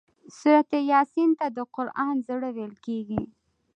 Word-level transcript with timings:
سورة 0.39 0.77
یس 0.91 1.09
ته 1.39 1.47
د 1.57 1.57
قران 1.75 2.15
زړه 2.27 2.49
ويل 2.55 2.73
کيږي 2.85 3.21